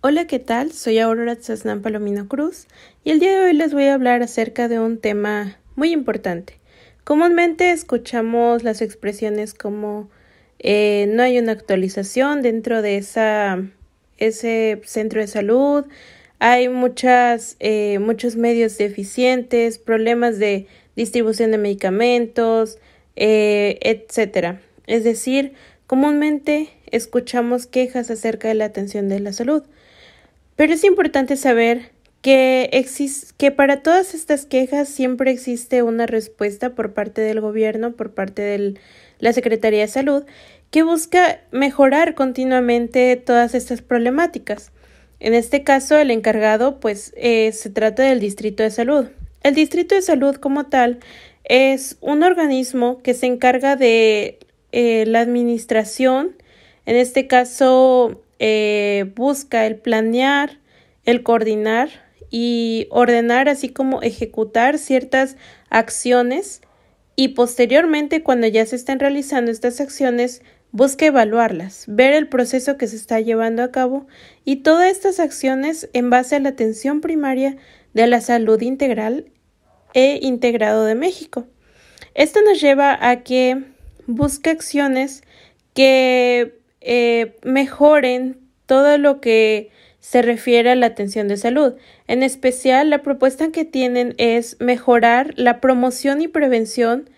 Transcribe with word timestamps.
Hola, 0.00 0.28
¿qué 0.28 0.38
tal? 0.38 0.70
Soy 0.70 1.00
Aurora 1.00 1.34
Tzaznán 1.34 1.82
Palomino 1.82 2.28
Cruz 2.28 2.68
y 3.02 3.10
el 3.10 3.18
día 3.18 3.32
de 3.32 3.46
hoy 3.46 3.52
les 3.52 3.74
voy 3.74 3.86
a 3.86 3.94
hablar 3.94 4.22
acerca 4.22 4.68
de 4.68 4.78
un 4.78 4.98
tema 4.98 5.58
muy 5.74 5.90
importante. 5.90 6.60
Comúnmente 7.02 7.72
escuchamos 7.72 8.62
las 8.62 8.80
expresiones 8.80 9.54
como 9.54 10.08
eh, 10.60 11.10
no 11.12 11.24
hay 11.24 11.36
una 11.40 11.50
actualización 11.50 12.42
dentro 12.42 12.80
de 12.80 12.96
esa, 12.96 13.60
ese 14.18 14.80
centro 14.84 15.20
de 15.20 15.26
salud, 15.26 15.84
hay 16.38 16.68
muchas, 16.68 17.56
eh, 17.58 17.98
muchos 17.98 18.36
medios 18.36 18.78
deficientes, 18.78 19.80
problemas 19.80 20.38
de 20.38 20.68
distribución 20.94 21.50
de 21.50 21.58
medicamentos, 21.58 22.78
eh, 23.16 23.80
etcétera. 23.82 24.60
Es 24.86 25.02
decir, 25.02 25.54
comúnmente 25.88 26.68
escuchamos 26.92 27.66
quejas 27.66 28.12
acerca 28.12 28.46
de 28.46 28.54
la 28.54 28.66
atención 28.66 29.08
de 29.08 29.18
la 29.18 29.32
salud. 29.32 29.64
Pero 30.58 30.72
es 30.72 30.82
importante 30.82 31.36
saber 31.36 31.92
que, 32.20 32.84
que 33.36 33.50
para 33.52 33.80
todas 33.80 34.12
estas 34.12 34.44
quejas 34.44 34.88
siempre 34.88 35.30
existe 35.30 35.84
una 35.84 36.04
respuesta 36.04 36.70
por 36.70 36.94
parte 36.94 37.20
del 37.20 37.40
gobierno, 37.40 37.92
por 37.92 38.10
parte 38.12 38.42
de 38.42 38.74
la 39.20 39.32
Secretaría 39.32 39.82
de 39.82 39.86
Salud, 39.86 40.24
que 40.72 40.82
busca 40.82 41.38
mejorar 41.52 42.16
continuamente 42.16 43.14
todas 43.14 43.54
estas 43.54 43.82
problemáticas. 43.82 44.72
En 45.20 45.32
este 45.32 45.62
caso, 45.62 45.96
el 45.96 46.10
encargado, 46.10 46.80
pues, 46.80 47.14
eh, 47.16 47.52
se 47.52 47.70
trata 47.70 48.02
del 48.02 48.18
Distrito 48.18 48.64
de 48.64 48.72
Salud. 48.72 49.06
El 49.44 49.54
Distrito 49.54 49.94
de 49.94 50.02
Salud 50.02 50.34
como 50.34 50.66
tal 50.66 50.98
es 51.44 51.98
un 52.00 52.24
organismo 52.24 53.00
que 53.04 53.14
se 53.14 53.26
encarga 53.26 53.76
de 53.76 54.40
eh, 54.72 55.04
la 55.06 55.20
administración, 55.20 56.34
en 56.84 56.96
este 56.96 57.28
caso 57.28 58.24
eh, 58.38 59.12
busca 59.14 59.66
el 59.66 59.76
planear, 59.76 60.58
el 61.04 61.22
coordinar 61.22 61.90
y 62.30 62.86
ordenar, 62.90 63.48
así 63.48 63.70
como 63.70 64.02
ejecutar 64.02 64.78
ciertas 64.78 65.36
acciones 65.70 66.60
y 67.16 67.28
posteriormente 67.28 68.22
cuando 68.22 68.46
ya 68.46 68.64
se 68.66 68.76
estén 68.76 69.00
realizando 69.00 69.50
estas 69.50 69.80
acciones 69.80 70.42
busca 70.70 71.06
evaluarlas, 71.06 71.84
ver 71.88 72.12
el 72.12 72.28
proceso 72.28 72.76
que 72.76 72.86
se 72.86 72.96
está 72.96 73.20
llevando 73.20 73.62
a 73.62 73.72
cabo 73.72 74.06
y 74.44 74.56
todas 74.56 74.90
estas 74.90 75.18
acciones 75.18 75.88
en 75.92 76.10
base 76.10 76.36
a 76.36 76.40
la 76.40 76.50
atención 76.50 77.00
primaria 77.00 77.56
de 77.94 78.06
la 78.06 78.20
salud 78.20 78.60
integral 78.60 79.32
e 79.94 80.20
integrado 80.22 80.84
de 80.84 80.94
México. 80.94 81.46
Esto 82.14 82.40
nos 82.42 82.60
lleva 82.60 82.96
a 83.08 83.22
que 83.22 83.64
busque 84.06 84.50
acciones 84.50 85.22
que 85.74 86.57
eh, 86.80 87.36
mejoren 87.42 88.38
todo 88.66 88.98
lo 88.98 89.20
que 89.20 89.70
se 90.00 90.22
refiere 90.22 90.70
a 90.70 90.76
la 90.76 90.86
atención 90.86 91.28
de 91.28 91.36
salud. 91.36 91.74
En 92.06 92.22
especial, 92.22 92.90
la 92.90 93.02
propuesta 93.02 93.50
que 93.50 93.64
tienen 93.64 94.14
es 94.18 94.56
mejorar 94.60 95.32
la 95.36 95.60
promoción 95.60 96.22
y 96.22 96.28
prevención 96.28 97.10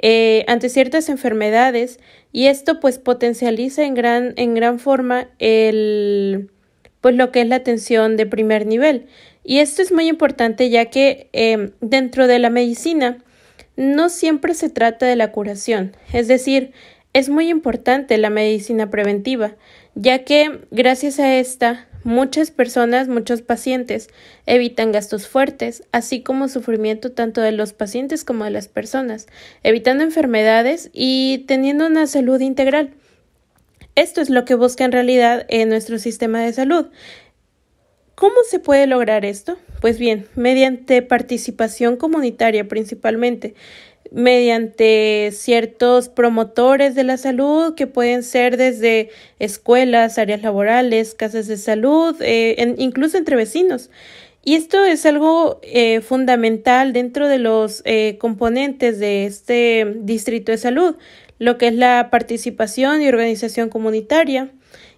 eh, 0.00 0.44
ante 0.48 0.68
ciertas 0.68 1.08
enfermedades 1.08 2.00
y 2.32 2.46
esto 2.46 2.80
pues 2.80 2.98
potencializa 2.98 3.84
en 3.84 3.94
gran, 3.94 4.32
en 4.36 4.54
gran 4.54 4.78
forma 4.78 5.28
el 5.38 6.50
pues 7.00 7.16
lo 7.16 7.32
que 7.32 7.42
es 7.42 7.48
la 7.48 7.56
atención 7.56 8.16
de 8.16 8.26
primer 8.26 8.64
nivel. 8.64 9.06
Y 9.44 9.58
esto 9.58 9.82
es 9.82 9.92
muy 9.92 10.08
importante 10.08 10.70
ya 10.70 10.86
que 10.86 11.28
eh, 11.32 11.72
dentro 11.80 12.26
de 12.26 12.38
la 12.38 12.48
medicina 12.48 13.18
no 13.76 14.08
siempre 14.08 14.54
se 14.54 14.70
trata 14.70 15.06
de 15.06 15.16
la 15.16 15.32
curación, 15.32 15.96
es 16.12 16.28
decir, 16.28 16.72
es 17.12 17.28
muy 17.28 17.48
importante 17.48 18.16
la 18.18 18.30
medicina 18.30 18.90
preventiva, 18.90 19.56
ya 19.94 20.24
que 20.24 20.60
gracias 20.70 21.18
a 21.20 21.36
esta 21.36 21.86
muchas 22.04 22.50
personas, 22.50 23.08
muchos 23.08 23.42
pacientes 23.42 24.08
evitan 24.46 24.92
gastos 24.92 25.28
fuertes, 25.28 25.84
así 25.92 26.22
como 26.22 26.48
sufrimiento 26.48 27.12
tanto 27.12 27.40
de 27.40 27.52
los 27.52 27.72
pacientes 27.72 28.24
como 28.24 28.44
de 28.44 28.50
las 28.50 28.68
personas, 28.68 29.26
evitando 29.62 30.04
enfermedades 30.04 30.90
y 30.92 31.44
teniendo 31.46 31.86
una 31.86 32.06
salud 32.06 32.40
integral. 32.40 32.94
Esto 33.94 34.20
es 34.20 34.30
lo 34.30 34.44
que 34.44 34.54
busca 34.54 34.84
en 34.84 34.92
realidad 34.92 35.46
nuestro 35.66 35.98
sistema 35.98 36.40
de 36.40 36.52
salud. 36.52 36.86
¿Cómo 38.14 38.36
se 38.48 38.58
puede 38.58 38.86
lograr 38.86 39.24
esto? 39.24 39.58
Pues 39.80 39.98
bien, 39.98 40.26
mediante 40.34 41.02
participación 41.02 41.96
comunitaria 41.96 42.68
principalmente, 42.68 43.54
mediante 44.12 45.30
ciertos 45.32 46.08
promotores 46.08 46.94
de 46.94 47.04
la 47.04 47.16
salud 47.16 47.74
que 47.74 47.86
pueden 47.86 48.22
ser 48.22 48.56
desde 48.56 49.10
escuelas, 49.38 50.18
áreas 50.18 50.42
laborales, 50.42 51.14
casas 51.14 51.46
de 51.46 51.56
salud, 51.56 52.14
eh, 52.20 52.74
incluso 52.78 53.16
entre 53.16 53.36
vecinos. 53.36 53.90
Y 54.44 54.56
esto 54.56 54.84
es 54.84 55.06
algo 55.06 55.60
eh, 55.62 56.00
fundamental 56.00 56.92
dentro 56.92 57.28
de 57.28 57.38
los 57.38 57.82
eh, 57.84 58.16
componentes 58.18 58.98
de 58.98 59.24
este 59.24 59.94
distrito 60.00 60.52
de 60.52 60.58
salud, 60.58 60.96
lo 61.38 61.58
que 61.58 61.68
es 61.68 61.74
la 61.74 62.08
participación 62.10 63.02
y 63.02 63.08
organización 63.08 63.68
comunitaria. 63.68 64.50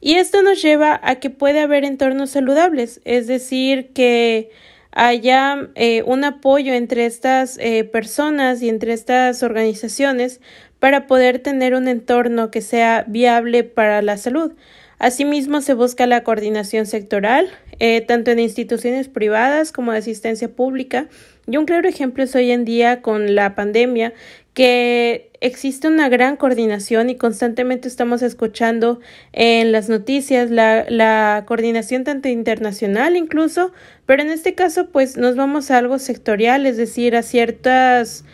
Y 0.00 0.14
esto 0.14 0.42
nos 0.42 0.62
lleva 0.62 1.00
a 1.02 1.16
que 1.16 1.30
puede 1.30 1.60
haber 1.60 1.84
entornos 1.84 2.30
saludables, 2.30 3.00
es 3.04 3.26
decir, 3.26 3.92
que 3.92 4.50
haya 4.92 5.70
eh, 5.74 6.02
un 6.04 6.24
apoyo 6.24 6.74
entre 6.74 7.06
estas 7.06 7.58
eh, 7.58 7.84
personas 7.84 8.62
y 8.62 8.68
entre 8.68 8.92
estas 8.92 9.42
organizaciones 9.42 10.40
para 10.78 11.06
poder 11.06 11.38
tener 11.38 11.74
un 11.74 11.88
entorno 11.88 12.50
que 12.50 12.60
sea 12.60 13.04
viable 13.08 13.64
para 13.64 14.02
la 14.02 14.16
salud. 14.16 14.52
Asimismo, 14.98 15.60
se 15.62 15.74
busca 15.74 16.06
la 16.06 16.22
coordinación 16.22 16.86
sectoral, 16.86 17.48
eh, 17.80 18.02
tanto 18.02 18.30
en 18.30 18.38
instituciones 18.38 19.08
privadas 19.08 19.72
como 19.72 19.90
de 19.90 19.98
asistencia 19.98 20.48
pública. 20.48 21.08
Y 21.48 21.56
un 21.56 21.64
claro 21.64 21.88
ejemplo 21.88 22.22
es 22.22 22.36
hoy 22.36 22.52
en 22.52 22.64
día 22.64 23.02
con 23.02 23.34
la 23.34 23.56
pandemia, 23.56 24.12
que 24.54 25.30
existe 25.40 25.88
una 25.88 26.08
gran 26.08 26.36
coordinación 26.36 27.10
y 27.10 27.16
constantemente 27.16 27.88
estamos 27.88 28.22
escuchando 28.22 29.00
en 29.32 29.72
las 29.72 29.88
noticias 29.88 30.50
la, 30.50 30.84
la 30.88 31.44
coordinación 31.46 32.04
tanto 32.04 32.28
internacional 32.28 33.16
incluso, 33.16 33.72
pero 34.06 34.22
en 34.22 34.30
este 34.30 34.54
caso 34.54 34.88
pues 34.90 35.16
nos 35.16 35.36
vamos 35.36 35.70
a 35.70 35.78
algo 35.78 35.98
sectorial, 35.98 36.66
es 36.66 36.76
decir, 36.76 37.16
a 37.16 37.22
ciertas 37.22 38.24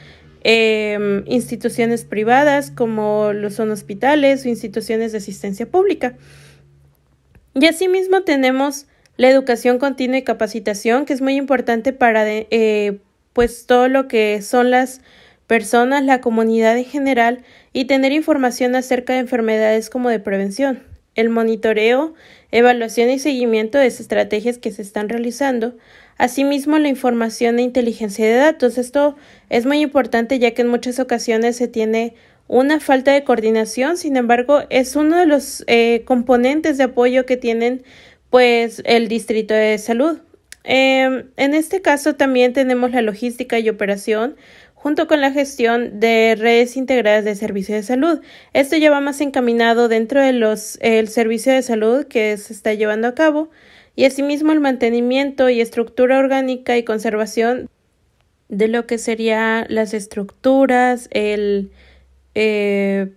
em, 0.43 1.23
instituciones 1.27 2.05
privadas 2.05 2.73
como 2.73 3.33
lo 3.33 3.51
son 3.51 3.71
hospitales 3.71 4.45
o 4.45 4.49
instituciones 4.49 5.13
de 5.13 5.19
asistencia 5.19 5.67
pública. 5.67 6.17
Y 7.55 7.67
asimismo 7.67 8.23
tenemos 8.23 8.87
la 9.17 9.31
educación 9.31 9.79
continua 9.79 10.19
y 10.19 10.23
capacitación, 10.23 11.05
que 11.05 11.13
es 11.13 11.21
muy 11.21 11.37
importante 11.37 11.93
para 11.93 12.25
eh, 12.27 12.99
pues 13.33 13.67
todo 13.67 13.89
lo 13.89 14.09
que 14.09 14.43
son 14.43 14.71
las 14.71 15.01
personas, 15.49 16.05
la 16.05 16.21
comunidad 16.21 16.79
en 16.79 16.85
general 16.85 17.45
y 17.73 17.87
tener 17.87 18.13
información 18.13 18.77
acerca 18.77 19.15
de 19.15 19.21
enfermedades 19.21 19.91
como 19.91 20.11
de 20.11 20.21
prevención, 20.21 20.85
el 21.17 21.31
monitoreo, 21.31 22.15
evaluación 22.53 23.11
y 23.11 23.19
seguimiento 23.19 23.79
de 23.79 23.87
esas 23.87 24.03
estrategias 24.03 24.59
que 24.59 24.71
se 24.71 24.83
están 24.83 25.09
realizando, 25.09 25.75
asimismo 26.19 26.79
la 26.79 26.89
información 26.89 27.59
e 27.59 27.63
inteligencia 27.63 28.27
de 28.27 28.35
datos. 28.35 28.79
Esto 28.79 29.17
es 29.49 29.67
muy 29.67 29.81
importante 29.81 30.39
ya 30.39 30.53
que 30.53 30.63
en 30.63 30.69
muchas 30.69 31.01
ocasiones 31.01 31.57
se 31.57 31.67
tiene 31.67 32.15
una 32.47 32.79
falta 32.79 33.13
de 33.13 33.25
coordinación, 33.25 33.97
sin 33.97 34.17
embargo, 34.17 34.63
es 34.71 34.97
uno 34.97 35.17
de 35.17 35.27
los 35.27 35.65
eh, 35.67 36.03
componentes 36.05 36.79
de 36.79 36.85
apoyo 36.85 37.27
que 37.27 37.37
tienen 37.37 37.83
pues 38.31 38.83
el 38.85 39.09
distrito 39.09 39.55
de 39.55 39.79
salud. 39.79 40.19
Em, 40.65 41.31
en 41.39 41.55
este 41.55 41.81
caso 41.81 42.15
también 42.17 42.53
tenemos 42.53 42.91
la 42.91 43.01
logística 43.01 43.59
y 43.59 43.71
operación, 43.71 44.37
junto 44.79 45.09
con 45.09 45.21
la 45.21 45.33
gestión 45.33 45.99
de 45.99 46.37
redes 46.39 46.77
integradas 46.77 47.25
de 47.25 47.35
servicio 47.35 47.75
de 47.75 47.83
salud. 47.83 48.21
Esto 48.53 48.77
ya 48.77 48.91
va 48.91 49.01
más 49.01 49.21
encaminado 49.21 49.89
dentro 49.89 50.23
de 50.23 50.33
servicio 51.09 51.53
de 51.53 51.63
salud 51.63 52.07
que 52.07 52.37
se 52.37 52.53
está 52.53 52.73
llevando 52.75 53.09
a 53.09 53.15
cabo 53.15 53.51
y 53.97 54.05
asimismo 54.05 54.53
el 54.53 54.61
mantenimiento 54.61 55.51
y 55.51 55.61
estructura 55.61 56.19
orgánica 56.19 56.77
y 56.77 56.85
conservación 56.85 57.69
de 58.49 58.69
lo 58.69 58.87
que 58.87 58.99
serían 58.99 59.67
las 59.69 59.95
estructuras, 59.95 61.09
el, 61.11 61.73
eh, 62.37 63.09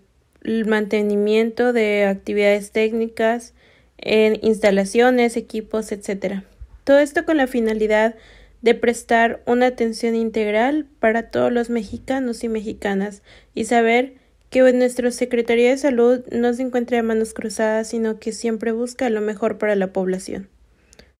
el 0.43 0.65
mantenimiento 0.65 1.73
de 1.73 2.05
actividades 2.05 2.71
técnicas 2.71 3.53
en 3.99 4.39
instalaciones, 4.41 5.37
equipos, 5.37 5.91
etc. 5.91 6.41
Todo 6.83 6.97
esto 6.97 7.23
con 7.23 7.37
la 7.37 7.45
finalidad 7.45 8.15
de 8.61 8.75
prestar 8.75 9.41
una 9.45 9.67
atención 9.67 10.15
integral 10.15 10.87
para 10.99 11.29
todos 11.29 11.51
los 11.51 11.69
mexicanos 11.69 12.43
y 12.43 12.49
mexicanas 12.49 13.21
y 13.53 13.65
saber 13.65 14.15
que 14.49 14.61
nuestra 14.73 15.09
Secretaría 15.11 15.69
de 15.69 15.77
Salud 15.77 16.21
no 16.31 16.53
se 16.53 16.61
encuentra 16.61 16.97
de 16.97 17.03
manos 17.03 17.33
cruzadas, 17.33 17.87
sino 17.87 18.19
que 18.19 18.33
siempre 18.33 18.71
busca 18.71 19.09
lo 19.09 19.21
mejor 19.21 19.57
para 19.57 19.75
la 19.75 19.93
población. 19.93 20.49